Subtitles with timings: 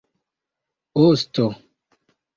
[1.03, 1.47] osto